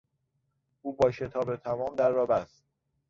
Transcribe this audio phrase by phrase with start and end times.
[0.81, 2.63] او با شتاب تمام در را بست.